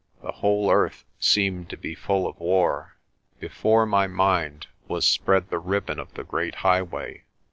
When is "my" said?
3.85-4.07